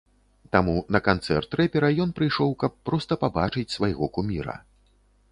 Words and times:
Таму 0.55 0.73
на 0.95 0.99
канцэрт 1.07 1.51
рэпера 1.59 1.89
ён 2.05 2.13
прыйшоў, 2.19 2.49
каб 2.63 2.73
проста 2.91 3.13
пабачыць 3.25 3.73
свайго 3.75 4.09
куміра. 4.17 4.57